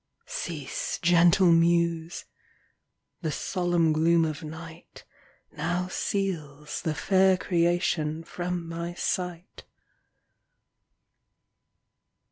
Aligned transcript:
Cease, 0.25 0.97
gentle 0.99 1.51
muse! 1.51 2.25
the 3.21 3.31
solemn 3.31 3.93
gloom 3.93 4.25
of 4.25 4.41
night 4.43 5.05
Now 5.55 5.89
seals 5.89 6.81
the 6.81 6.95
fair 6.95 7.37
creation 7.37 8.23
from 8.23 8.67
my 8.67 8.95
sight. 8.95 9.63